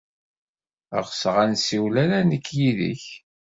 Ɣseɣ 1.05 1.35
ad 1.43 1.49
nessiwel 1.51 1.95
ala 2.03 2.19
nekk 2.29 2.47
yid-k. 2.57 3.03